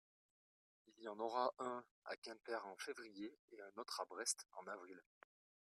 il 0.87 0.97
y 1.03 1.07
en 1.07 1.19
aura 1.19 1.53
un 1.59 1.85
à 2.05 2.15
Quimper 2.15 2.65
en 2.65 2.75
février 2.77 3.37
et 3.51 3.61
un 3.61 3.79
autre 3.79 4.01
à 4.01 4.05
Brest 4.05 4.47
en 4.53 4.65
avril. 4.65 4.99